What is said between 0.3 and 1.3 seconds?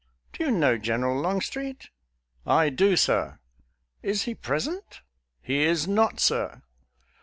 "Do you know General